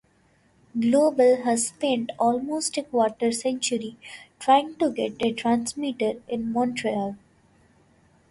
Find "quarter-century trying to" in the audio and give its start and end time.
2.81-4.89